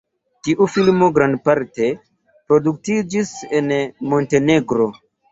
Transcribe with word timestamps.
Tiu 0.45 0.67
filmo 0.75 1.09
grandparte 1.17 1.89
produktiĝis 2.51 3.33
en 3.59 3.69
Montenegro. 4.15 4.89